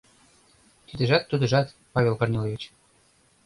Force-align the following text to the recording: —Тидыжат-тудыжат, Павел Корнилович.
—Тидыжат-тудыжат, 0.87 1.67
Павел 1.93 2.15
Корнилович. 2.17 2.61